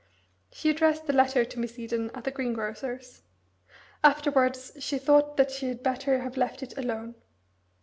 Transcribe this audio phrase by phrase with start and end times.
[0.51, 3.21] She addressed the letter to Miss Eden at the greengrocer's.
[4.03, 7.13] Afterwards she thought that she had better have left it alone.